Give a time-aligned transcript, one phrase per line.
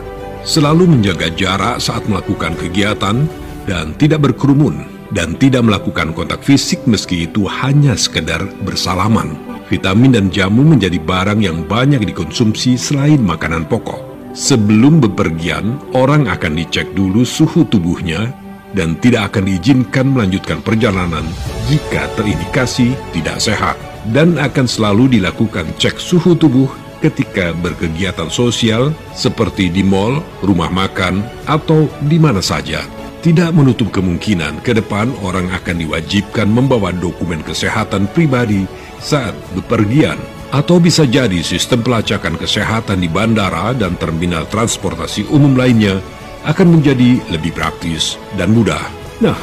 [0.47, 3.27] Selalu menjaga jarak saat melakukan kegiatan
[3.67, 9.35] dan tidak berkerumun dan tidak melakukan kontak fisik meski itu hanya sekedar bersalaman.
[9.67, 14.07] Vitamin dan jamu menjadi barang yang banyak dikonsumsi selain makanan pokok.
[14.31, 18.31] Sebelum bepergian, orang akan dicek dulu suhu tubuhnya
[18.71, 21.27] dan tidak akan diizinkan melanjutkan perjalanan
[21.67, 26.69] jika terindikasi tidak sehat dan akan selalu dilakukan cek suhu tubuh
[26.99, 32.83] ketika berkegiatan sosial seperti di mall, rumah makan, atau di mana saja.
[33.19, 38.63] Tidak menutup kemungkinan ke depan orang akan diwajibkan membawa dokumen kesehatan pribadi
[39.03, 40.15] saat bepergian
[40.55, 45.99] atau bisa jadi sistem pelacakan kesehatan di bandara dan terminal transportasi umum lainnya
[46.47, 48.81] akan menjadi lebih praktis dan mudah.
[49.19, 49.35] Nah,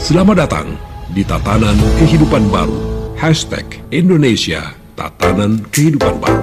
[0.00, 0.66] selamat datang
[1.12, 2.91] di tatanan kehidupan baru.
[3.22, 6.42] Hashtag Indonesia Tatanan Kehidupan Baru.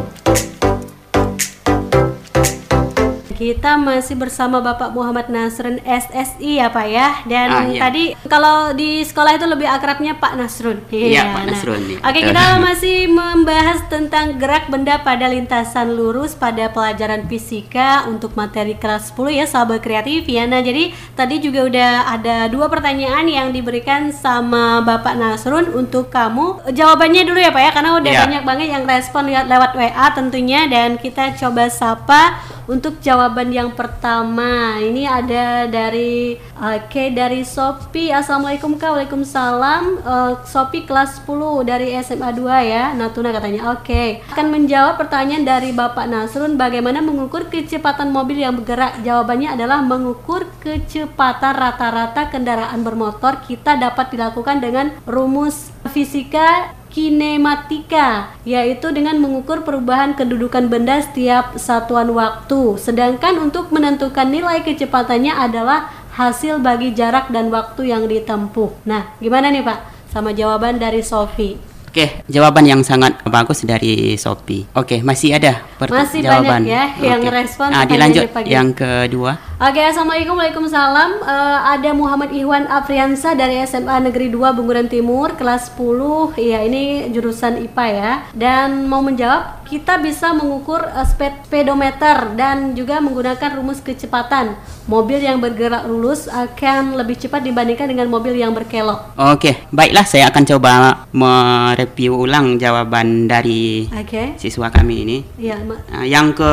[3.40, 7.24] Kita masih bersama Bapak Muhammad Nasrun SSI ya Pak ya.
[7.24, 7.80] Dan Ah, iya.
[7.80, 10.84] tadi kalau di sekolah itu lebih akrabnya Pak Nasrun.
[10.92, 12.04] Iya, Pak Nasrun, iya.
[12.04, 18.76] Oke, kita masih membahas tentang gerak benda pada lintasan lurus pada pelajaran fisika untuk materi
[18.76, 20.44] kelas 10 ya sahabat kreatif ya.
[20.44, 26.76] Nah, jadi tadi juga udah ada dua pertanyaan yang diberikan sama Bapak Nasrun untuk kamu.
[26.76, 28.20] Jawabannya dulu ya Pak ya karena udah Iya.
[28.20, 32.36] banyak banget yang respon lewat WA tentunya dan kita coba sapa
[32.70, 38.94] untuk jawaban yang pertama ini ada dari oke dari Sopi Assalamualaikum Kak.
[38.94, 39.84] Waalaikumsalam.
[40.06, 43.74] Eh, Sopi kelas 10 dari SMA 2 ya Natuna katanya.
[43.74, 44.22] Oke.
[44.30, 49.02] Akan menjawab pertanyaan dari Bapak Nasrun bagaimana mengukur kecepatan mobil yang bergerak?
[49.02, 58.92] Jawabannya adalah mengukur kecepatan rata-rata kendaraan bermotor kita dapat dilakukan dengan rumus fisika kinematika yaitu
[58.92, 62.76] dengan mengukur perubahan kedudukan benda setiap satuan waktu.
[62.76, 65.88] Sedangkan untuk menentukan nilai kecepatannya adalah
[66.20, 68.84] hasil bagi jarak dan waktu yang ditempuh.
[68.84, 70.12] Nah gimana nih Pak?
[70.12, 74.62] Sama jawaban dari Sofi Oke, jawaban yang sangat bagus dari Sopi.
[74.72, 76.62] Oke, masih ada Masih jawaban.
[76.62, 77.34] banyak ya yang Oke.
[77.34, 78.54] respon Nah, dilanjut di pagi.
[78.54, 79.42] yang kedua.
[79.60, 81.12] Oke, assalamualaikum, waalaikumsalam.
[81.18, 86.30] Eh, ada Muhammad Ihwan Afriansa dari SMA Negeri 2 Bunguran Timur, kelas 10.
[86.38, 88.14] Iya, ini jurusan IPA ya.
[88.32, 94.58] Dan mau menjawab, kita bisa mengukur sped- speedometer dan juga menggunakan rumus kecepatan.
[94.86, 99.14] Mobil yang bergerak lurus akan lebih cepat dibandingkan dengan mobil yang berkelok.
[99.16, 100.72] Oke, baiklah saya akan coba
[101.14, 104.34] mereview ulang jawaban dari Oke.
[104.36, 105.18] siswa kami ini.
[105.38, 106.52] Iya, Nah, yang ke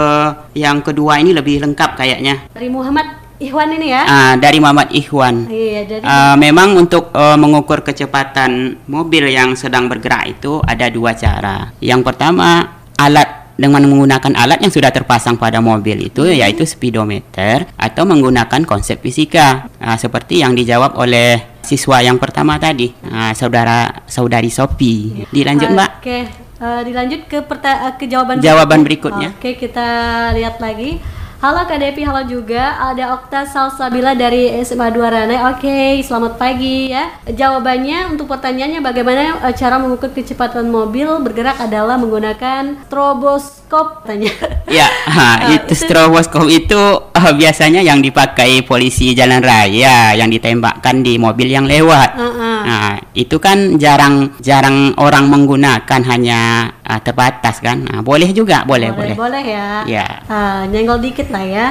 [0.52, 2.52] yang kedua ini lebih lengkap kayaknya.
[2.52, 4.02] dari Muhammad Ihwan ini ya.
[4.02, 5.44] Ah, dari Muhammad Ikhwan.
[5.46, 11.12] Iya, jadi Ah, memang untuk eh, mengukur kecepatan mobil yang sedang bergerak itu ada dua
[11.12, 11.72] cara.
[11.78, 12.48] Yang pertama
[12.96, 19.00] alat dengan menggunakan alat yang sudah terpasang pada mobil itu yaitu speedometer atau menggunakan konsep
[19.00, 25.24] fisika Ah, seperti yang dijawab oleh siswa yang pertama tadi ah, saudara saudari Sopi.
[25.30, 25.90] Dilanjut Mbak.
[25.98, 26.18] Oke,
[26.60, 29.32] eh, dilanjut ke perta- ke jawaban Jawaban berikutnya.
[29.32, 29.86] Oke, kita
[30.32, 31.00] lihat lagi.
[31.36, 32.80] Halo Kak Depi, halo juga.
[32.80, 35.44] Ada Okta Salsabila dari SMA 2 Ranai.
[35.52, 37.12] Oke, selamat pagi ya.
[37.22, 44.32] Jawabannya untuk pertanyaannya bagaimana eh, cara mengukur kecepatan mobil bergerak adalah menggunakan stroboskop tanya.
[44.66, 50.32] Ya, ha, Ah, itu itu- stroboskop itu eh, biasanya yang dipakai polisi jalan raya yang
[50.32, 52.16] ditembakkan di mobil yang lewat.
[52.16, 52.55] Heeh.
[52.66, 57.86] Nah, itu kan jarang jarang orang menggunakan hanya ah, terbatas kan.
[57.86, 59.14] Nah, boleh juga, boleh, boleh.
[59.14, 59.86] boleh ya.
[59.86, 60.06] Ya.
[60.26, 61.66] Ah, nyenggol dikit lah ya.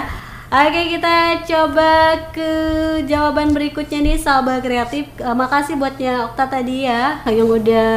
[0.46, 2.52] Oke kita coba ke
[3.10, 5.10] jawaban berikutnya nih sahabat kreatif.
[5.18, 7.90] Eh, makasih buatnya Okta tadi ya yang udah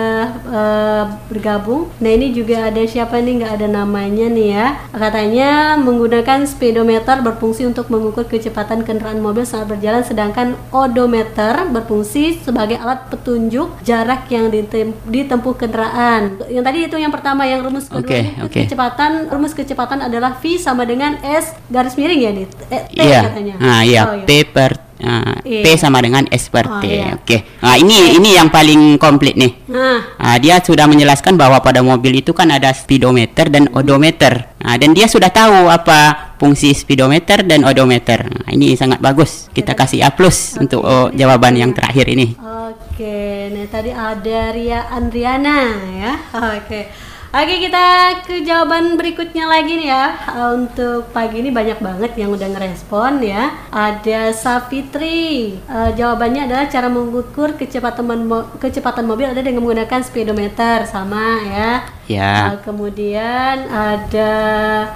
[0.49, 1.93] eh, bergabung.
[2.01, 4.67] Nah ini juga ada siapa nih nggak ada namanya nih ya.
[4.97, 12.81] Katanya menggunakan speedometer berfungsi untuk mengukur kecepatan kendaraan mobil saat berjalan, sedangkan odometer berfungsi sebagai
[12.81, 16.41] alat petunjuk jarak yang ditem- ditempuh kendaraan.
[16.49, 18.57] Yang tadi itu yang pertama yang rumus kedua ini oke.
[18.65, 23.21] kecepatan rumus kecepatan adalah V sama dengan S garis miring ya nih eh, T Iya.
[23.27, 25.75] katanya Nah, iya, Oh, P per ah, P Iya.
[25.75, 26.87] sama dengan S per Oh, T.
[26.87, 27.19] iya.
[27.19, 27.43] Oke.
[27.59, 29.53] Nah, ini ini yang paling komplit nih.
[29.67, 34.55] nah Ah, dia sudah menjelaskan bahwa pada mobil itu kan ada speedometer dan odometer.
[34.59, 38.27] Nah, dan dia sudah tahu apa fungsi speedometer dan odometer.
[38.27, 39.51] Nah, ini sangat bagus.
[39.51, 42.39] Kita kasih A plus untuk oh, jawaban yang terakhir ini.
[42.39, 46.13] Oke, nah tadi ada Ria Andriana ya.
[46.59, 46.91] Oke.
[47.29, 50.17] Oke, kita ke jawaban berikutnya lagi nih ya.
[50.33, 53.53] Uh, Untuk pagi ini banyak banget yang udah ngerespon ya.
[53.69, 55.61] Ada Safitri.
[55.69, 61.73] Uh, jawabannya adalah cara mengukur kecepatan mo- kecepatan mobil ada dengan menggunakan speedometer sama ya.
[62.09, 62.57] Ya.
[62.57, 64.33] Uh, kemudian ada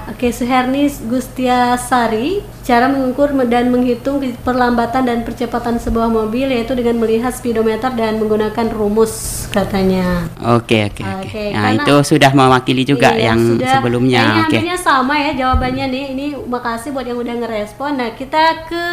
[0.08, 7.34] Oke Suherni Gustiasari cara mengukur dan menghitung perlambatan dan percepatan sebuah mobil yaitu dengan melihat
[7.34, 10.30] speedometer dan menggunakan rumus katanya.
[10.38, 11.44] Oke oke oke.
[11.50, 14.46] Nah itu sudah mewakili juga iya, yang sudah, sebelumnya.
[14.46, 14.62] Oke.
[14.62, 14.78] Okay.
[14.78, 16.04] sama ya jawabannya nih.
[16.14, 17.98] Ini makasih buat yang udah ngerespon.
[17.98, 18.84] Nah kita ke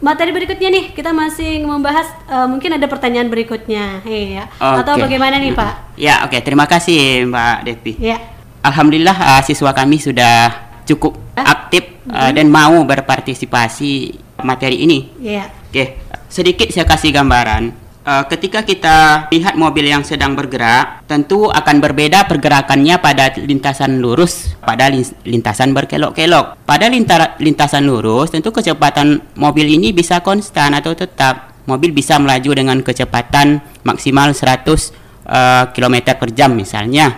[0.00, 0.84] materi berikutnya nih.
[0.96, 4.00] Kita masih membahas uh, mungkin ada pertanyaan berikutnya.
[4.08, 4.48] Iya.
[4.56, 4.80] Okay.
[4.80, 6.00] Atau bagaimana nih Pak?
[6.00, 6.32] Ya oke.
[6.32, 6.40] Okay.
[6.40, 7.92] Terima kasih Mbak Devi.
[8.00, 8.16] Ya.
[8.64, 10.50] Alhamdulillah uh, siswa kami sudah
[10.88, 14.98] cukup aktif uh, dan mau berpartisipasi materi ini.
[15.20, 15.48] Yeah.
[15.68, 15.86] Oke, okay.
[16.32, 17.88] sedikit saya kasih gambaran.
[18.08, 24.56] Uh, ketika kita lihat mobil yang sedang bergerak, tentu akan berbeda pergerakannya pada lintasan lurus,
[24.64, 24.88] pada
[25.28, 26.56] lintasan berkelok-kelok.
[26.64, 26.88] Pada
[27.36, 31.52] lintasan lurus, tentu kecepatan mobil ini bisa konstan atau tetap.
[31.68, 34.64] Mobil bisa melaju dengan kecepatan maksimal 100
[35.28, 37.12] uh, km per jam misalnya.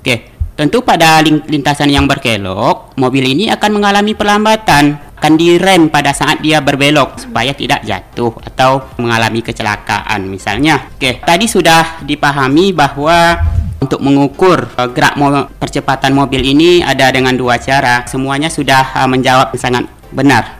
[0.00, 0.18] Oke, okay.
[0.58, 6.60] Tentu pada lintasan yang berkelok, mobil ini akan mengalami perlambatan, akan direm pada saat dia
[6.60, 10.92] berbelok supaya tidak jatuh atau mengalami kecelakaan misalnya.
[10.96, 13.40] Oke, tadi sudah dipahami bahwa
[13.80, 18.04] untuk mengukur uh, gerak mo percepatan mobil ini ada dengan dua cara.
[18.04, 20.59] Semuanya sudah uh, menjawab sangat benar.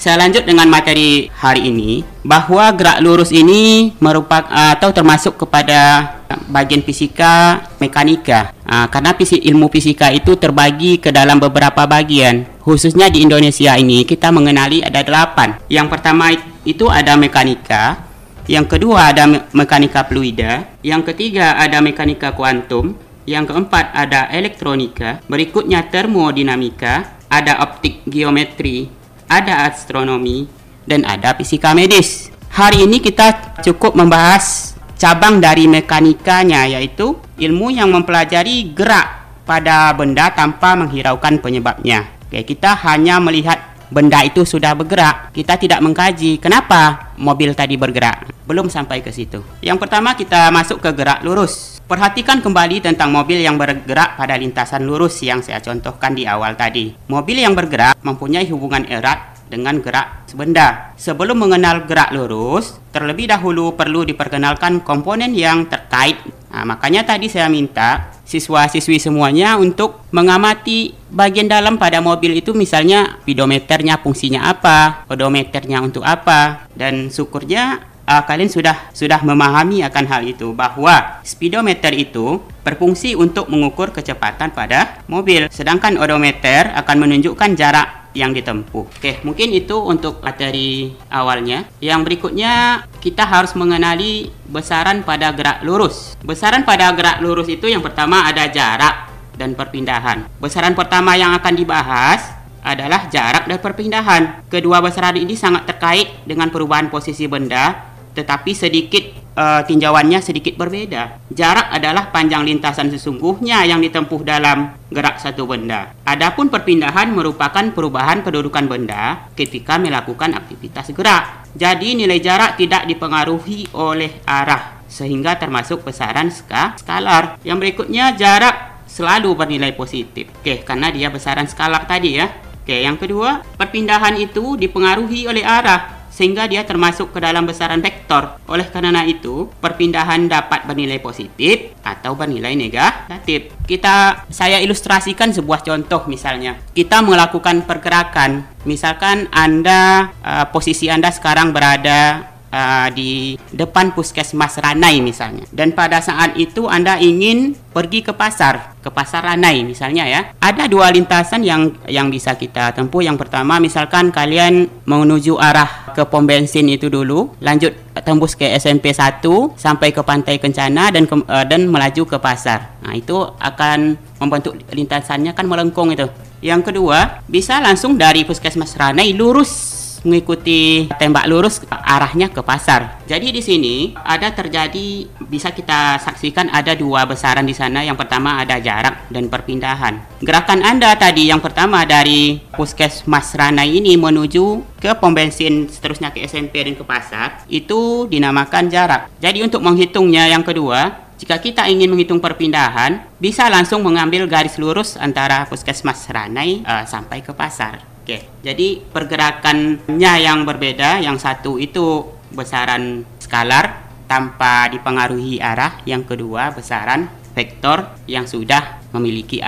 [0.00, 6.16] Saya lanjut dengan materi hari ini bahwa gerak lurus ini merupakan atau termasuk kepada
[6.48, 8.48] bagian fisika mekanika.
[8.64, 12.48] Uh, karena ilmu fisika itu terbagi ke dalam beberapa bagian.
[12.64, 15.60] Khususnya di Indonesia ini kita mengenali ada delapan.
[15.68, 16.32] Yang pertama
[16.64, 18.00] itu ada mekanika,
[18.48, 22.96] yang kedua ada me mekanika fluida, yang ketiga ada mekanika kuantum,
[23.28, 28.99] yang keempat ada elektronika, berikutnya termodinamika, ada optik geometri,
[29.30, 30.50] ada astronomi,
[30.90, 32.34] dan ada fisika medis.
[32.50, 40.34] Hari ini kita cukup membahas cabang dari mekanikanya yaitu ilmu yang mempelajari gerak pada benda
[40.34, 42.10] tanpa menghiraukan penyebabnya.
[42.26, 45.30] Oke, kita hanya melihat benda itu sudah bergerak.
[45.30, 48.30] Kita tidak mengkaji kenapa mobil tadi bergerak.
[48.46, 49.42] Belum sampai ke situ.
[49.62, 51.79] Yang pertama kita masuk ke gerak lurus.
[51.90, 56.94] Perhatikan kembali tentang mobil yang bergerak pada lintasan lurus yang saya contohkan di awal tadi.
[57.10, 60.94] Mobil yang bergerak mempunyai hubungan erat dengan gerak sebenda.
[60.94, 66.22] Sebelum mengenal gerak lurus, terlebih dahulu perlu diperkenalkan komponen yang terkait.
[66.54, 73.18] Nah, makanya tadi saya minta siswa-siswi semuanya untuk mengamati bagian dalam pada mobil itu misalnya
[73.26, 80.22] speedometernya fungsinya apa, odometernya untuk apa, dan syukurnya uh, kalian sudah sudah memahami akan hal
[80.26, 88.10] itu bahwa speedometer itu berfungsi untuk mengukur kecepatan pada mobil sedangkan odometer akan menunjukkan jarak
[88.10, 88.90] yang ditempuh.
[88.90, 91.62] Oke, mungkin itu untuk materi awalnya.
[91.78, 96.18] Yang berikutnya kita harus mengenali besaran pada gerak lurus.
[96.26, 99.06] Besaran pada gerak lurus itu yang pertama ada jarak
[99.38, 100.26] dan perpindahan.
[100.42, 104.22] Besaran pertama yang akan dibahas adalah jarak dan perpindahan.
[104.52, 111.30] Kedua besaran ini sangat terkait dengan perubahan posisi benda tetapi sedikit uh, tinjauannya sedikit berbeda.
[111.30, 115.94] Jarak adalah panjang lintasan sesungguhnya yang ditempuh dalam gerak satu benda.
[116.04, 121.46] Adapun perpindahan merupakan perubahan kedudukan benda ketika melakukan aktivitas gerak.
[121.54, 127.38] Jadi nilai jarak tidak dipengaruhi oleh arah sehingga termasuk besaran ska skalar.
[127.46, 130.30] Yang berikutnya jarak selalu bernilai positif.
[130.42, 132.26] Oke, karena dia besaran skalar tadi ya.
[132.60, 138.36] Oke, yang kedua, perpindahan itu dipengaruhi oleh arah sehingga dia termasuk ke dalam besaran vektor.
[138.44, 143.56] Oleh karena itu, perpindahan dapat bernilai positif atau bernilai negatif.
[143.64, 146.60] Kita saya ilustrasikan sebuah contoh misalnya.
[146.76, 148.44] Kita melakukan pergerakan.
[148.68, 155.46] Misalkan Anda uh, posisi Anda sekarang berada uh, di depan puskesmas Ranai misalnya.
[155.50, 160.20] Dan pada saat itu Anda ingin pergi ke pasar, ke pasar Ranai misalnya ya.
[160.42, 163.02] Ada dua lintasan yang yang bisa kita tempuh.
[163.02, 168.94] Yang pertama misalkan kalian menuju arah ke pom bensin itu dulu, lanjut tembus ke SMP
[168.94, 169.22] 1
[169.58, 172.80] sampai ke Pantai Kencana dan ke, uh, dan melaju ke pasar.
[172.80, 176.06] Nah, itu akan membentuk lintasannya kan melengkung itu.
[176.40, 183.00] Yang kedua, bisa langsung dari puskesmas Ranai lurus mengikuti tembak lurus arahnya ke pasar.
[183.04, 187.84] Jadi di sini ada terjadi bisa kita saksikan ada dua besaran di sana.
[187.84, 190.22] Yang pertama ada jarak dan perpindahan.
[190.22, 196.24] Gerakan Anda tadi yang pertama dari Puskesmas Ranai ini menuju ke pom bensin seterusnya ke
[196.24, 199.12] SMP dan ke pasar itu dinamakan jarak.
[199.20, 204.96] Jadi untuk menghitungnya yang kedua jika kita ingin menghitung perpindahan, bisa langsung mengambil garis lurus
[204.96, 207.84] antara puskesmas Ranai uh, sampai ke pasar.
[208.00, 216.56] Oke, jadi pergerakannya yang berbeda, yang satu itu besaran skalar tanpa dipengaruhi arah, yang kedua
[216.56, 219.44] besaran vektor yang sudah memiliki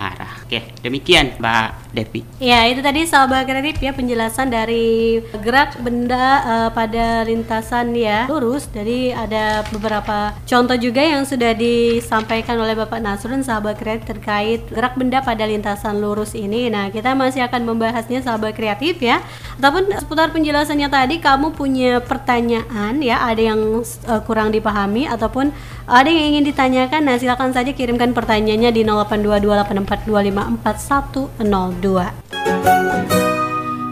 [0.00, 0.32] arah.
[0.48, 2.24] Oke, demikian Mbak Devi.
[2.40, 8.64] Ya, itu tadi sahabat kreatif ya penjelasan dari gerak benda uh, pada lintasan ya lurus.
[8.72, 14.96] Jadi ada beberapa contoh juga yang sudah disampaikan oleh Bapak Nasrun sahabat kreatif terkait gerak
[14.96, 16.72] benda pada lintasan lurus ini.
[16.72, 19.20] Nah, kita masih akan membahasnya sahabat kreatif ya.
[19.60, 25.52] Ataupun seputar penjelasannya tadi kamu punya pertanyaan ya, ada yang uh, kurang dipahami ataupun
[25.90, 27.02] ada yang ingin ditanyakan.
[27.02, 32.14] Nah, silakan saja kirimkan pertanyaannya di 08228425 4102.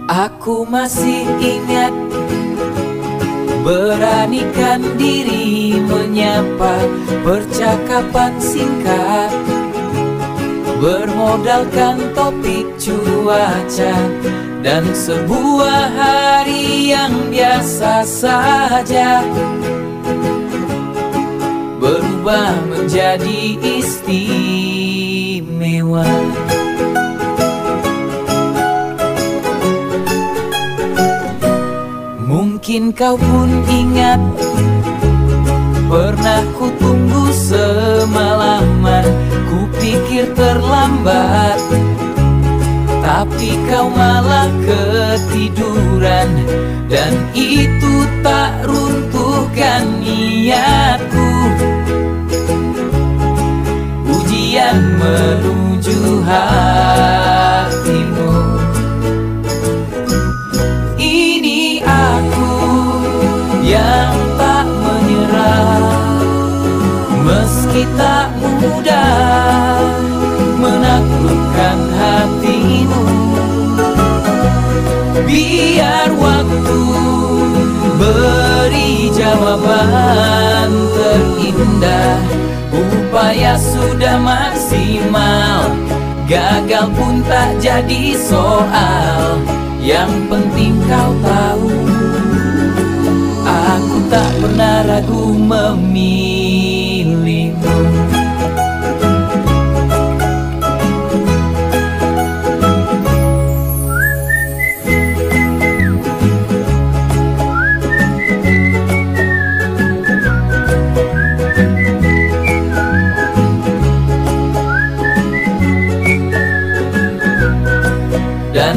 [0.08, 1.92] Aku masih ingat
[3.60, 6.80] Beranikan diri menyapa
[7.20, 9.28] percakapan singkat
[10.80, 13.96] Bermodalkan topik cuaca
[14.64, 19.20] Dan sebuah hari yang biasa saja
[21.88, 25.24] Berubah menjadi istimewa.
[32.28, 34.20] Mungkin kau pun ingat
[35.88, 39.08] Pernah ku tunggu semalaman.
[39.48, 41.56] Ku pikir terlambat
[43.00, 46.36] Tapi kau malah ketiduran.
[46.92, 51.37] Dan itu tak runtuhkan niatku
[55.08, 57.08] menuju hatimu.
[63.68, 65.92] Yang tak menyerah.
[67.20, 69.76] Meski tak mudah
[70.56, 73.04] menaklukkan hatimu.
[75.28, 76.80] Biar waktu
[78.00, 82.37] beri jawaban terindah
[82.78, 85.74] Upaya sudah maksimal
[86.28, 89.40] Gagal pun tak jadi soal.
[89.80, 91.72] Yang penting kau tahu
[93.48, 96.37] Aku tak pernah ragu memilihmu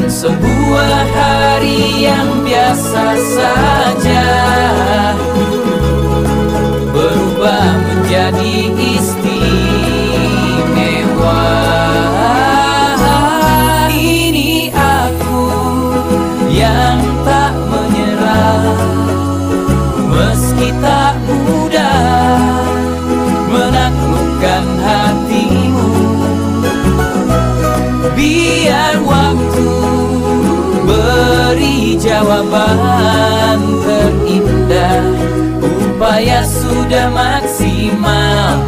[0.02, 4.26] Dan sebuah hari yang biasa saja
[31.96, 35.04] jawaban terindah.
[35.62, 38.58] Upaya sudah maksimal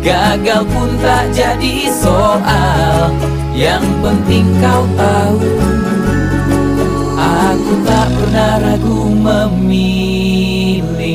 [0.00, 3.12] Gagal pun tak jadi soal.
[3.52, 5.44] Yang penting kau tahu
[7.18, 11.07] Aku tak pernah ragu memilihmu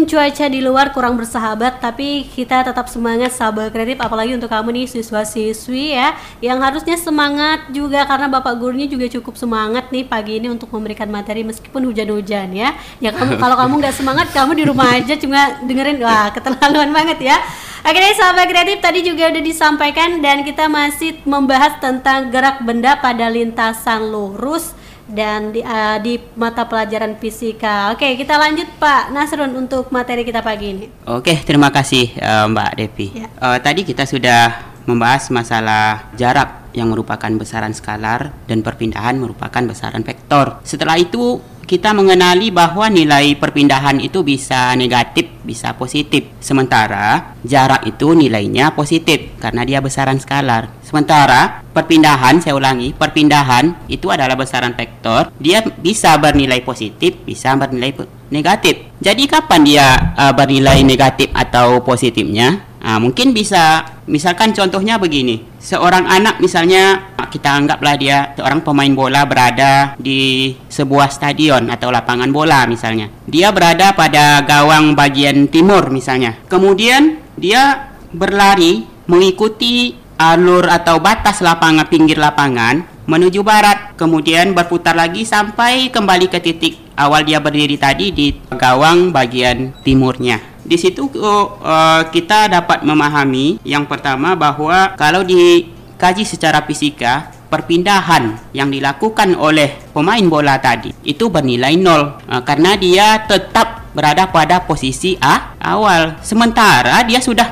[0.00, 4.72] Meskipun cuaca di luar kurang bersahabat, tapi kita tetap semangat sahabat kreatif apalagi untuk kamu
[4.72, 10.40] nih siswa-siswi ya yang harusnya semangat juga karena Bapak gurunya juga cukup semangat nih pagi
[10.40, 12.80] ini untuk memberikan materi meskipun hujan-hujan ya.
[12.96, 17.20] Ya kamu kalau kamu nggak semangat kamu di rumah aja cuma dengerin wah keterlaluan banget
[17.20, 17.36] ya.
[17.84, 23.28] Akhirnya sahabat kreatif tadi juga udah disampaikan dan kita masih membahas tentang gerak benda pada
[23.28, 24.72] lintasan lurus
[25.10, 27.90] dan di, uh, di mata pelajaran fisika.
[27.92, 30.86] Oke, kita lanjut Pak Nasrun untuk materi kita pagi ini.
[31.10, 33.06] Oke, terima kasih uh, Mbak Devi.
[33.14, 33.28] Ya.
[33.36, 40.02] Uh, tadi kita sudah membahas masalah jarak yang merupakan besaran skalar dan perpindahan merupakan besaran
[40.02, 40.62] vektor.
[40.62, 41.38] Setelah itu
[41.70, 46.26] kita mengenali bahwa nilai perpindahan itu bisa negatif, bisa positif.
[46.42, 50.66] Sementara jarak itu nilainya positif karena dia besaran skalar.
[50.82, 55.30] Sementara perpindahan, saya ulangi, perpindahan itu adalah besaran vektor.
[55.38, 57.94] Dia bisa bernilai positif, bisa bernilai
[58.34, 58.90] negatif.
[58.98, 59.86] Jadi kapan dia
[60.18, 62.66] uh, bernilai negatif atau positifnya?
[62.80, 69.22] Nah, mungkin bisa, misalkan contohnya begini, seorang anak misalnya kita anggaplah dia seorang pemain bola
[69.28, 73.12] berada di sebuah stadion atau lapangan bola misalnya.
[73.28, 76.40] Dia berada pada gawang bagian timur misalnya.
[76.48, 85.26] Kemudian dia berlari mengikuti alur atau batas lapangan pinggir lapangan menuju barat, kemudian berputar lagi
[85.26, 90.49] sampai kembali ke titik awal dia berdiri tadi di gawang bagian timurnya.
[90.60, 98.70] Di situ uh, kita dapat memahami yang pertama bahwa kalau dikaji secara fisika perpindahan yang
[98.70, 105.18] dilakukan oleh pemain bola tadi itu bernilai nol uh, karena dia tetap berada pada posisi
[105.18, 106.22] A awal.
[106.22, 107.50] Sementara dia sudah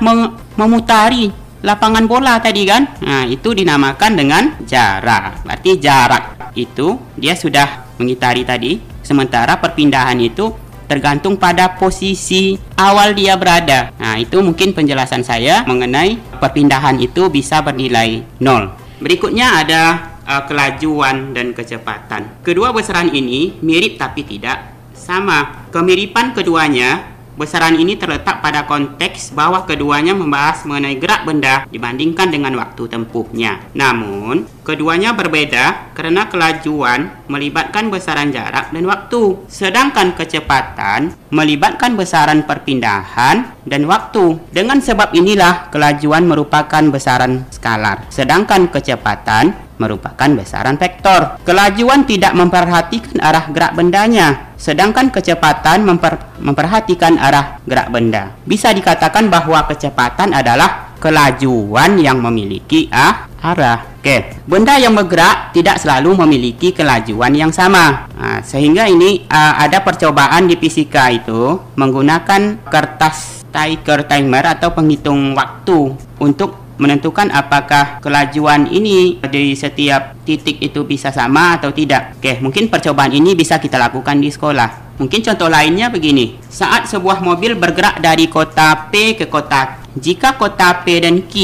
[0.54, 2.86] memutari lapangan bola tadi kan?
[3.02, 5.42] Nah itu dinamakan dengan jarak.
[5.42, 10.54] Berarti jarak itu dia sudah mengitari tadi sementara perpindahan itu
[10.88, 13.92] tergantung pada posisi awal dia berada.
[14.00, 18.72] Nah itu mungkin penjelasan saya mengenai perpindahan itu bisa bernilai nol.
[18.98, 19.82] Berikutnya ada
[20.24, 22.42] uh, kelajuan dan kecepatan.
[22.42, 25.68] Kedua besaran ini mirip tapi tidak sama.
[25.68, 32.58] Kemiripan keduanya Besaran ini terletak pada konteks bahwa keduanya membahas mengenai gerak benda dibandingkan dengan
[32.58, 33.62] waktu tempuhnya.
[33.78, 43.54] Namun, keduanya berbeda karena kelajuan melibatkan besaran jarak dan waktu, sedangkan kecepatan melibatkan besaran perpindahan
[43.62, 44.42] dan waktu.
[44.50, 51.38] Dengan sebab inilah kelajuan merupakan besaran skalar, sedangkan kecepatan merupakan besaran vektor.
[51.46, 58.34] Kelajuan tidak memperhatikan arah gerak bendanya, sedangkan kecepatan memper, memperhatikan arah gerak benda.
[58.42, 63.86] Bisa dikatakan bahwa kecepatan adalah kelajuan yang memiliki ah, arah.
[63.98, 68.10] Oke, benda yang bergerak tidak selalu memiliki kelajuan yang sama.
[68.18, 75.38] Nah, sehingga ini uh, ada percobaan di fisika itu menggunakan kertas tiker timer atau penghitung
[75.38, 82.16] waktu untuk menentukan apakah kelajuan ini di setiap titik itu bisa sama atau tidak.
[82.22, 84.98] Oke, mungkin percobaan ini bisa kita lakukan di sekolah.
[84.98, 86.38] Mungkin contoh lainnya begini.
[86.50, 91.34] Saat sebuah mobil bergerak dari kota P ke kota jika kota P dan Q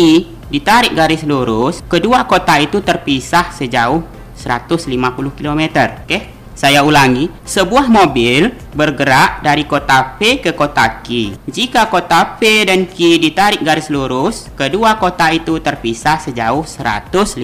[0.50, 4.02] ditarik garis lurus, kedua kota itu terpisah sejauh
[4.38, 4.90] 150
[5.34, 5.62] km.
[6.02, 6.33] Oke?
[6.54, 11.34] Saya ulangi, sebuah mobil bergerak dari kota P ke kota Q.
[11.50, 17.34] Jika kota P dan Q ditarik garis lurus, kedua kota itu terpisah sejauh 150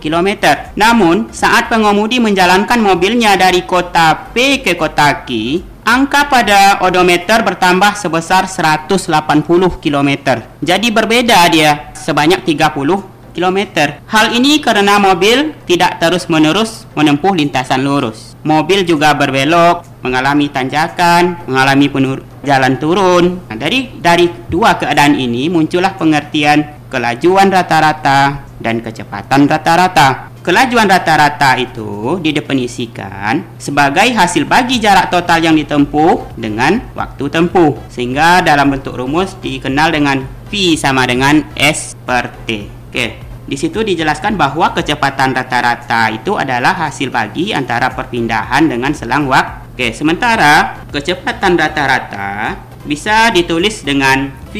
[0.00, 0.28] km.
[0.72, 7.92] Namun, saat pengemudi menjalankan mobilnya dari kota P ke kota Q, angka pada odometer bertambah
[7.92, 9.04] sebesar 180
[9.84, 10.10] km.
[10.64, 13.04] Jadi berbeda dia sebanyak 30
[13.36, 13.58] km.
[14.08, 18.25] Hal ini karena mobil tidak terus-menerus menempuh lintasan lurus.
[18.46, 23.42] Mobil juga berbelok, mengalami tanjakan, mengalami penur jalan turun.
[23.50, 30.30] Nah, dari dari dua keadaan ini muncullah pengertian kelajuan rata-rata dan kecepatan rata-rata.
[30.46, 37.74] Kelajuan rata-rata itu didefinisikan sebagai hasil bagi jarak total yang ditempuh dengan waktu tempuh.
[37.90, 42.70] Sehingga dalam bentuk rumus dikenal dengan V sama dengan S per T.
[42.94, 43.25] Oke.
[43.46, 49.70] Di situ dijelaskan bahwa kecepatan rata-rata itu adalah hasil bagi antara perpindahan dengan selang waktu.
[49.70, 54.56] Oke, sementara kecepatan rata-rata bisa ditulis dengan V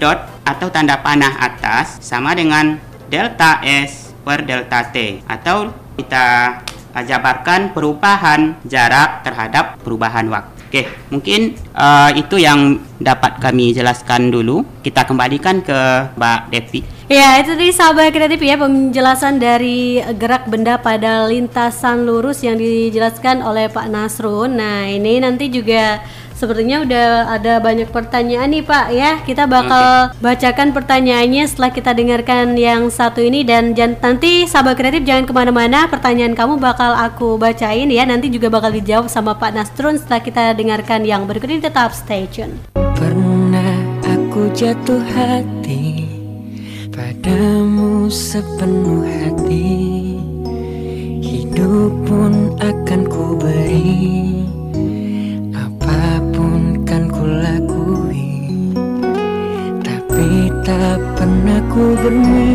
[0.00, 0.16] dot
[0.48, 2.80] atau tanda panah atas sama dengan
[3.12, 5.68] delta S per delta T atau
[6.00, 6.56] kita
[7.04, 10.52] jabarkan perubahan jarak terhadap perubahan waktu.
[10.72, 14.64] Oke, mungkin uh, itu yang dapat kami jelaskan dulu.
[14.80, 16.80] Kita kembalikan ke Mbak Devi.
[17.12, 23.44] Ya, itu tadi sahabat kreatif ya penjelasan dari gerak benda pada lintasan lurus yang dijelaskan
[23.44, 24.56] oleh Pak Nasrun.
[24.56, 26.00] Nah, ini nanti juga
[26.42, 29.22] Sepertinya udah ada banyak pertanyaan nih Pak ya.
[29.22, 30.18] Kita bakal okay.
[30.18, 35.30] bacakan pertanyaannya setelah kita dengarkan yang satu ini dan jan nanti sahabat kreatif jangan ke
[35.30, 35.86] mana-mana.
[35.86, 38.02] Pertanyaan kamu bakal aku bacain ya.
[38.02, 41.62] Nanti juga bakal dijawab sama Pak Nastrun setelah kita dengarkan yang berikut ini.
[41.62, 42.58] Tetap stay tune.
[42.74, 45.91] Pernah aku jatuh hati
[46.92, 49.72] padamu sepenuh hati.
[51.24, 54.12] Hidup pun akan ku beri
[60.62, 62.51] Tak pernah ku bermimpi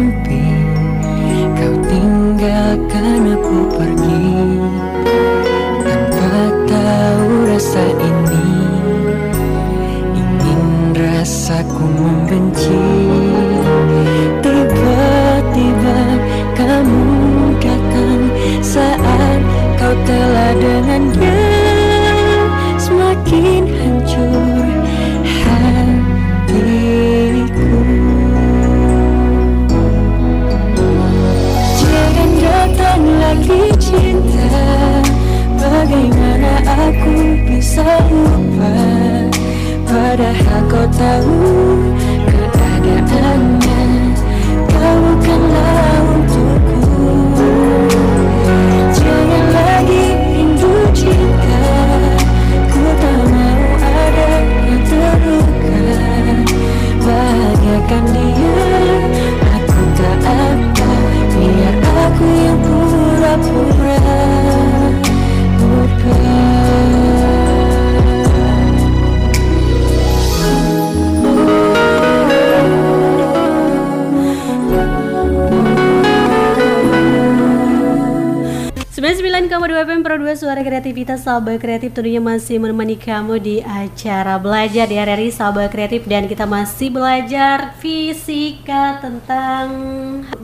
[80.37, 86.05] Suara Kreativitas Sahabat Kreatif tentunya masih menemani kamu di acara belajar di RRI Sahabat Kreatif
[86.05, 89.65] dan kita masih belajar fisika tentang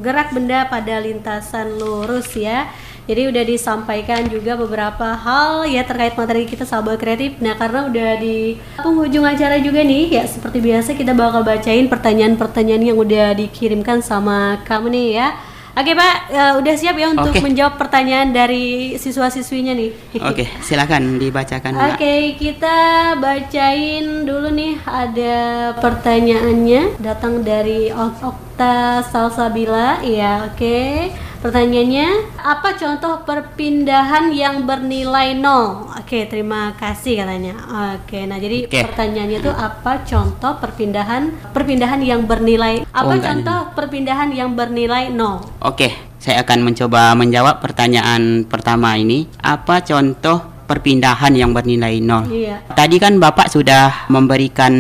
[0.01, 2.73] gerak benda pada lintasan lurus ya.
[3.05, 7.37] Jadi udah disampaikan juga beberapa hal ya terkait materi kita sahabat kreatif.
[7.37, 12.81] Nah karena udah di penghujung acara juga nih ya seperti biasa kita bakal bacain pertanyaan-pertanyaan
[12.81, 15.52] yang udah dikirimkan sama kamu nih ya.
[15.73, 17.41] Oke Pak, eh, udah siap ya untuk Oke.
[17.41, 19.89] menjawab pertanyaan dari siswa-siswinya nih.
[20.29, 21.97] Oke, silakan dibacakan.
[21.97, 22.77] Oke, kita
[23.17, 30.05] bacain dulu nih ada pertanyaannya datang dari Ok- Okta Salsabila.
[30.05, 31.09] Ya, oke.
[31.43, 35.91] Pertanyaannya, apa contoh perpindahan yang bernilai nol?
[35.91, 37.51] Oke, terima kasih katanya.
[37.99, 38.79] Oke, nah jadi Oke.
[38.87, 45.43] pertanyaannya itu apa contoh perpindahan perpindahan yang bernilai apa Oh, contoh perpindahan yang bernilai nol?
[45.59, 49.27] Oke, saya akan mencoba menjawab pertanyaan pertama ini.
[49.43, 52.25] Apa contoh perpindahan yang bernilai nol?
[52.25, 52.65] Iya.
[52.73, 54.73] Tadi kan Bapak sudah memberikan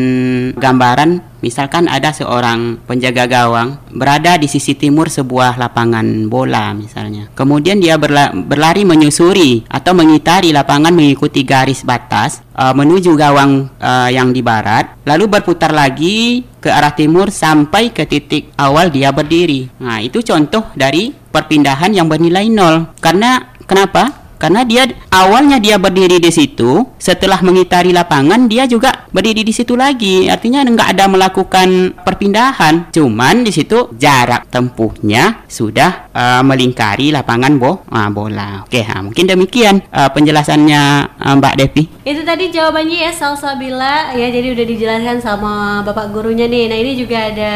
[0.57, 7.27] gambaran Misalkan ada seorang penjaga gawang berada di sisi timur sebuah lapangan bola misalnya.
[7.35, 14.07] Kemudian dia berla- berlari menyusuri atau mengitari lapangan mengikuti garis batas uh, menuju gawang uh,
[14.07, 19.67] yang di barat, lalu berputar lagi ke arah timur sampai ke titik awal dia berdiri.
[19.83, 22.95] Nah, itu contoh dari perpindahan yang bernilai nol.
[23.03, 24.22] Karena kenapa?
[24.43, 29.79] Karena dia awalnya dia berdiri di situ, setelah mengitari lapangan dia juga berdiri di situ
[29.79, 30.27] lagi.
[30.27, 32.91] Artinya nggak ada melakukan perpindahan.
[32.91, 38.67] Cuman di situ jarak tempuhnya sudah uh, melingkari lapangan bo ah, bola.
[38.67, 40.81] Oke, ah, mungkin demikian uh, penjelasannya
[41.23, 41.83] uh, Mbak Devi.
[42.03, 45.53] Itu tadi jawabannya ya Salsabila ya jadi udah dijelaskan sama
[45.87, 46.67] bapak gurunya nih.
[46.67, 47.53] Nah ini juga ada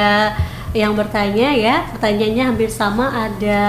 [0.75, 1.75] yang bertanya ya.
[1.95, 3.62] Pertanyaannya hampir sama ada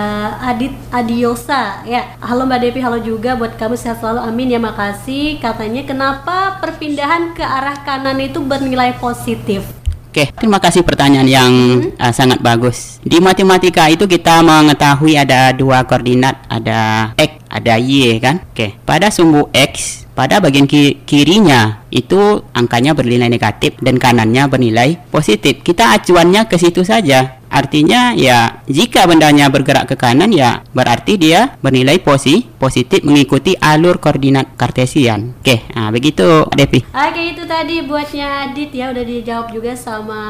[0.42, 2.18] Adit Adiosa ya.
[2.18, 3.38] Halo Mbak Devi halo juga.
[3.38, 5.38] Buat kamu sehat selalu amin ya makasih.
[5.38, 9.77] Katanya kenapa perpindahan ke arah kanan itu bernilai positif
[10.18, 11.52] Oke, terima kasih pertanyaan yang
[11.94, 12.98] uh, sangat bagus.
[13.07, 18.42] Di matematika itu kita mengetahui ada dua koordinat, ada x, ada y kan?
[18.50, 24.98] Oke, pada sumbu x, pada bagian ki- kirinya itu angkanya bernilai negatif dan kanannya bernilai
[25.07, 25.62] positif.
[25.62, 27.38] Kita acuannya ke situ saja.
[27.48, 33.98] Artinya ya jika bendanya bergerak ke kanan ya berarti dia bernilai posi positif mengikuti alur
[33.98, 35.34] koordinat kartesian.
[35.40, 36.84] Oke, nah begitu Devi.
[36.92, 40.22] Oke itu tadi buatnya Adit ya udah dijawab juga sama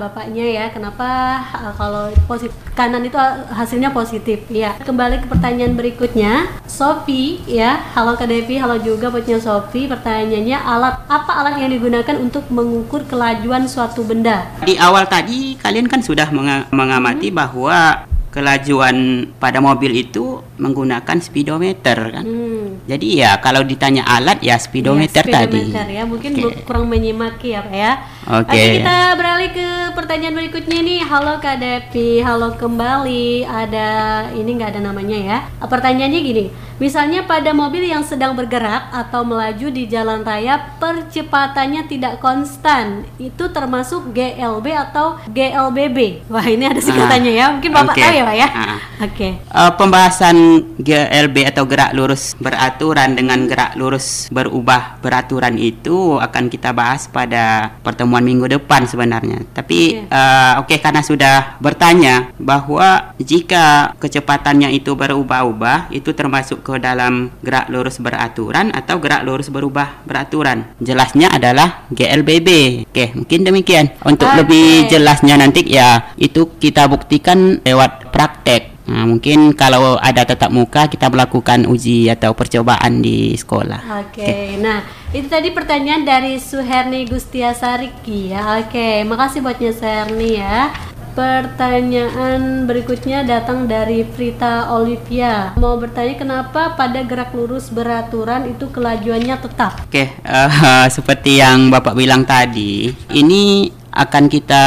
[0.00, 3.16] bapaknya ya kenapa uh, kalau positif kanan itu
[3.50, 9.40] hasilnya positif ya kembali ke pertanyaan berikutnya Sofi ya halo Kak Devi halo juga buatnya
[9.40, 15.56] Sofi pertanyaannya alat apa alat yang digunakan untuk mengukur kelajuan suatu benda Di awal tadi
[15.56, 22.22] kalian kan sudah menga- mengamati bahwa kelajuan pada mobil itu menggunakan speedometer kan.
[22.22, 22.84] hmm.
[22.86, 25.72] Jadi ya kalau ditanya alat ya speedometer, tadi.
[25.72, 27.92] speedometer ya mungkin bu- kurang menyimaki ya Pak ya
[28.26, 28.82] Oke.
[28.82, 31.00] kita beralih ke pertanyaan berikutnya nih.
[31.06, 32.18] Halo Kak Devi.
[32.18, 33.46] Halo kembali.
[33.46, 33.88] Ada
[34.34, 35.38] ini nggak ada namanya ya.
[35.62, 36.44] Pertanyaannya gini.
[36.76, 43.08] Misalnya pada mobil yang sedang bergerak atau melaju di jalan raya percepatannya tidak konstan.
[43.16, 47.46] Itu termasuk GLB atau GLBB wah ini ada singkatannya ya.
[47.56, 48.02] Mungkin Bapak oke.
[48.04, 48.48] tahu ya Pak ya?
[48.52, 48.78] Ah.
[49.08, 49.28] oke.
[49.40, 50.36] Eh, pembahasan
[50.76, 57.72] GLB atau gerak lurus beraturan dengan gerak lurus berubah beraturan itu akan kita bahas pada
[57.80, 59.42] pertemuan minggu depan sebenarnya.
[59.56, 60.12] Tapi Oke.
[60.12, 67.72] eh, oke karena sudah bertanya bahwa jika kecepatannya itu berubah-ubah itu termasuk ke dalam gerak
[67.72, 70.68] lurus beraturan atau gerak lurus berubah beraturan.
[70.78, 72.82] Jelasnya adalah GLBB.
[72.86, 73.86] Oke, mungkin demikian.
[74.04, 74.38] Untuk Oke.
[74.44, 78.75] lebih jelasnya nanti ya itu kita buktikan lewat praktek.
[78.86, 83.82] Nah, mungkin kalau ada tatap muka kita melakukan uji atau percobaan di sekolah.
[84.06, 88.62] Oke, nah itu tadi pertanyaan dari Suherni Gustiasariki ya.
[88.62, 90.70] Oke, makasih buatnya Suherni ya.
[91.16, 95.56] Pertanyaan berikutnya datang dari Frita Olivia.
[95.56, 99.80] Mau bertanya kenapa pada gerak lurus beraturan itu kelajuannya tetap?
[99.88, 104.64] Oke, eh, seperti yang Bapak bilang tadi, ini akan kita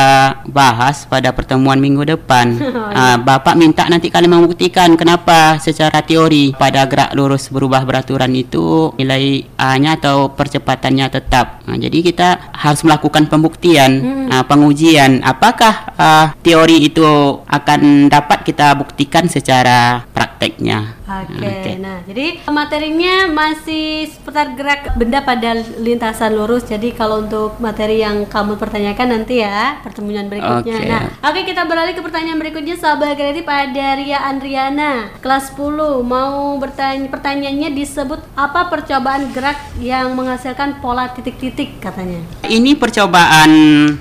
[0.49, 2.57] bahas pada pertemuan minggu depan.
[2.89, 8.91] Ah, Bapak minta nanti kalian membuktikan kenapa secara teori pada gerak lurus berubah beraturan itu
[8.97, 11.61] nilai A-nya atau percepatannya tetap.
[11.69, 13.91] Ah, jadi kita harus melakukan pembuktian,
[14.33, 17.05] ah, pengujian apakah ah, teori itu
[17.45, 20.99] akan dapat kita buktikan secara prakteknya.
[21.09, 21.71] Oke, Oke.
[21.81, 26.69] nah jadi materinya masih seputar gerak benda pada lintasan lurus.
[26.69, 30.77] Jadi kalau untuk materi yang kamu pertanyakan nanti ya pertemuan berikutnya.
[30.79, 30.87] Oke.
[30.87, 36.55] Nah, oke kita beralih ke pertanyaan berikutnya sahabat kreatif ada Ria Andriana kelas 10 mau
[36.55, 42.23] bertanya pertanyaannya disebut apa percobaan gerak yang menghasilkan pola titik-titik katanya.
[42.47, 43.51] Ini percobaan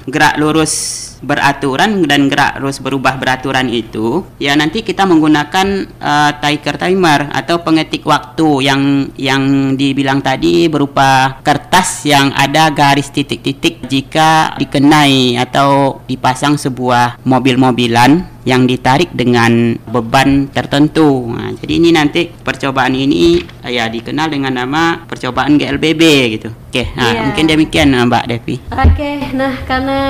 [0.07, 5.67] gerak lurus beraturan dan gerak lurus berubah beraturan itu ya nanti kita menggunakan
[5.99, 8.83] uh, tiker timer atau pengetik waktu yang
[9.19, 18.38] yang dibilang tadi berupa kertas yang ada garis titik-titik jika dikenai atau dipasang sebuah mobil-mobilan
[18.43, 21.27] yang ditarik dengan beban tertentu.
[21.29, 26.49] Nah, jadi ini nanti percobaan ini ya dikenal dengan nama percobaan GLBB gitu.
[26.69, 27.21] Oke, nah Iya.
[27.25, 28.55] mungkin demikian eh, Mbak Devi.
[28.69, 30.01] Oke, nah karena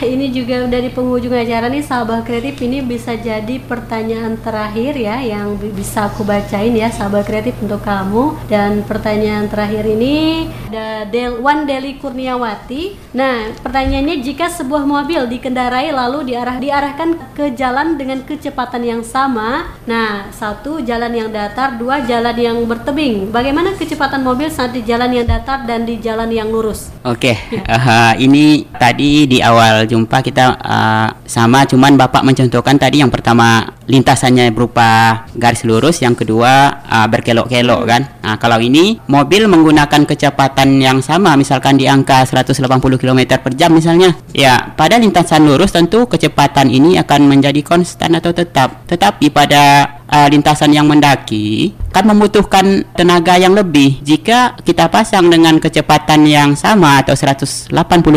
[0.00, 5.16] ini juga udah di penghujung acara nih sahabat kreatif ini bisa jadi pertanyaan terakhir ya
[5.18, 11.04] yang bi- bisa aku bacain ya sahabat kreatif untuk kamu dan pertanyaan terakhir ini ada
[11.06, 13.12] Del Wan Deli Kurniawati.
[13.12, 19.72] Nah pertanyaannya jika sebuah mobil dikendarai lalu diarah diarahkan ke jalan dengan kecepatan yang sama,
[19.88, 23.32] nah satu jalan yang datar, dua jalan yang bertebing.
[23.32, 26.92] Bagaimana kecepatan mobil saat di jalan yang datar dan di jalan yang lurus?
[27.08, 33.08] Oke, eh, ini tadi di awal jumpa kita eh, sama, cuman Bapak mencontohkan tadi yang
[33.08, 38.02] pertama lintasannya berupa garis lurus, yang kedua eh, berkelok-kelok kan.
[38.24, 43.72] Nah, kalau ini mobil menggunakan kecepatan yang sama, misalkan di angka 180 km per jam
[43.72, 48.86] misalnya, ya pada lintasan lurus tentu kecepatan ini akan menjadi konstan atau tetap.
[48.88, 55.58] Tetapi pada uh, lintasan yang mendaki kan membutuhkan tenaga yang lebih jika kita pasang dengan
[55.58, 57.70] kecepatan yang sama atau 180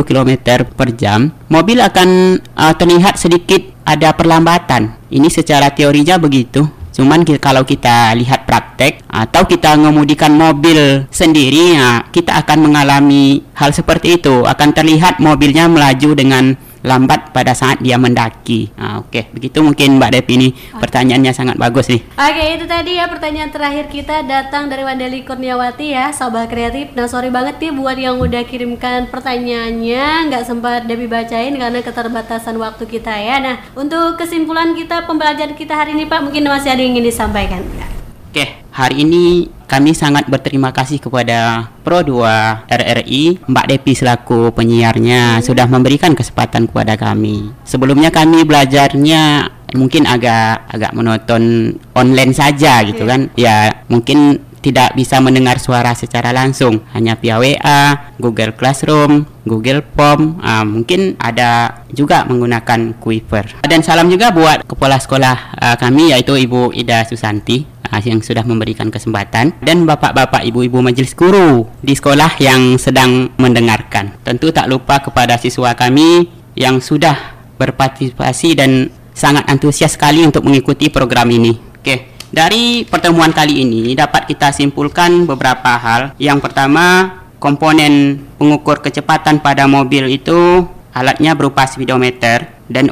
[0.06, 0.32] km
[0.74, 6.68] per jam mobil akan uh, terlihat sedikit ada perlambatan ini secara teorinya begitu
[6.98, 13.70] Cuman kalau kita lihat praktek atau kita mengemudikan mobil sendiri, ya, kita akan mengalami hal
[13.70, 14.42] seperti itu.
[14.50, 18.70] Akan terlihat mobilnya melaju dengan lambat pada saat dia mendaki.
[18.78, 22.02] Ah, Oke, begitu mungkin Mbak Devi ini pertanyaannya sangat bagus nih.
[22.18, 26.94] Oke itu tadi ya pertanyaan terakhir kita datang dari Wandeli Kurniawati ya sahabat kreatif.
[26.94, 32.58] Nah sorry banget nih buat yang udah kirimkan pertanyaannya nggak sempat Debbie bacain karena keterbatasan
[32.58, 33.40] waktu kita ya.
[33.42, 37.62] Nah untuk kesimpulan kita pembelajaran kita hari ini Pak mungkin masih ada yang ingin disampaikan.
[38.28, 45.44] Oke, hari ini kami sangat berterima kasih kepada Pro 2 RRI Mbak Depi selaku penyiarnya
[45.44, 47.52] sudah memberikan kesempatan kepada kami.
[47.68, 53.28] Sebelumnya kami belajarnya mungkin agak agak menonton online saja gitu kan.
[53.36, 60.44] Ya, mungkin tidak bisa mendengar suara secara langsung hanya via WA, Google Classroom, Google Form,
[60.44, 63.64] ah, mungkin ada juga menggunakan Quiver.
[63.64, 68.92] Dan salam juga buat kepala sekolah ah, kami yaitu Ibu Ida Susanti yang sudah memberikan
[68.92, 74.16] kesempatan dan bapak-bapak ibu-ibu majelis guru di sekolah yang sedang mendengarkan.
[74.22, 77.16] Tentu tak lupa kepada siswa kami yang sudah
[77.58, 81.58] berpartisipasi dan sangat antusias sekali untuk mengikuti program ini.
[81.58, 82.18] Oke.
[82.28, 86.12] Dari pertemuan kali ini dapat kita simpulkan beberapa hal.
[86.20, 92.92] Yang pertama, komponen pengukur kecepatan pada mobil itu alatnya berupa speedometer dan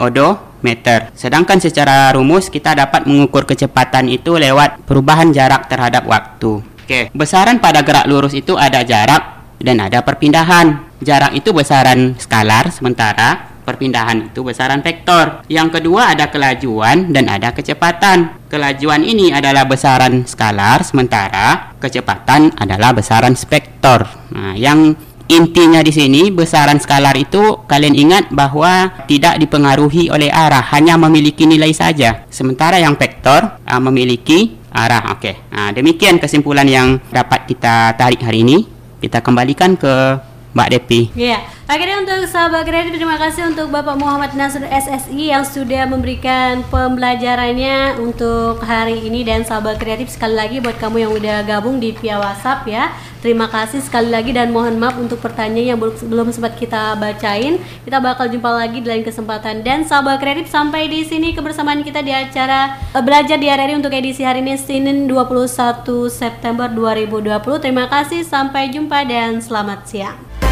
[0.59, 1.11] odometer.
[1.13, 6.63] Sedangkan secara rumus kita dapat mengukur kecepatan itu lewat perubahan jarak terhadap waktu.
[6.85, 10.85] Oke, besaran pada gerak lurus itu ada jarak dan ada perpindahan.
[11.01, 15.41] Jarak itu besaran skalar sementara perpindahan itu besaran vektor.
[15.49, 18.45] Yang kedua ada kelajuan dan ada kecepatan.
[18.45, 24.05] Kelajuan ini adalah besaran skalar sementara kecepatan adalah besaran spektor.
[24.31, 24.93] Nah, yang
[25.25, 31.49] intinya di sini besaran skalar itu kalian ingat bahwa tidak dipengaruhi oleh arah, hanya memiliki
[31.49, 32.25] nilai saja.
[32.29, 35.15] Sementara yang vektor ah, memiliki arah.
[35.15, 35.47] Oke.
[35.49, 38.67] Nah, demikian kesimpulan yang dapat kita tarik hari ini.
[38.99, 40.19] Kita kembalikan ke
[40.55, 41.01] Mbak Depi.
[41.15, 41.54] Iya.
[41.65, 47.97] Akhirnya untuk sahabat kreatif terima kasih untuk Bapak Muhammad Nasr SSI yang sudah memberikan pembelajarannya
[47.97, 52.21] untuk hari ini dan sahabat kreatif sekali lagi buat kamu yang udah gabung di via
[52.21, 52.93] WhatsApp ya.
[53.25, 57.57] Terima kasih sekali lagi dan mohon maaf untuk pertanyaan yang belum, belum sempat kita bacain.
[57.81, 62.05] Kita bakal jumpa lagi di lain kesempatan dan sahabat kreatif sampai di sini kebersamaan kita
[62.05, 67.41] di acara eh, belajar di RRI untuk edisi hari ini Senin 21 September 2020.
[67.57, 70.44] Terima kasih sampai jumpa dan selamat siang.